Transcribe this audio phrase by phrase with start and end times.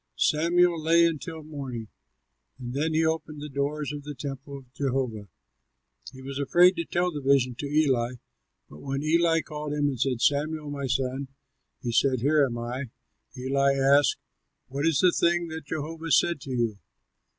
[0.17, 1.87] Samuel lay until morning,
[2.57, 5.27] and then he opened the doors of the temple of Jehovah.
[6.11, 8.13] He was afraid to tell the vision to Eli.
[8.67, 11.27] But when Eli called him and said, "Samuel, my son,"
[11.83, 12.85] he said, "Here am I."
[13.37, 14.17] Eli asked,
[14.69, 16.77] "What is the thing that Jehovah said to you?